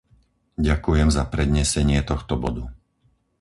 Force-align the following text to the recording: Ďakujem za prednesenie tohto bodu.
Ďakujem 0.67 1.09
za 1.17 1.21
prednesenie 1.33 1.99
tohto 2.11 2.33
bodu. 2.43 2.63